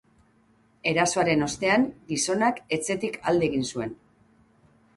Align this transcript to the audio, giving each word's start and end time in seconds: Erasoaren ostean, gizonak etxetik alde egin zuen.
Erasoaren 0.91 1.47
ostean, 1.49 1.85
gizonak 2.13 2.59
etxetik 2.79 3.21
alde 3.33 3.49
egin 3.53 3.69
zuen. 3.77 3.97